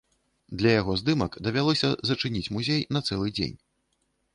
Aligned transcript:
Для 0.61 0.71
яго 0.79 0.95
здымак 1.01 1.37
давялося 1.49 1.93
зачыніць 2.13 2.45
музей 2.59 2.87
на 2.99 3.07
цэлы 3.07 3.27
дзень. 3.41 3.59